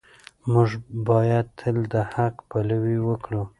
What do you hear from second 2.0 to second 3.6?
حق پلوي وکړو.